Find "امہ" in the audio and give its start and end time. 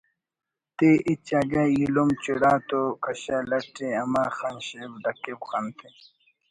4.01-4.23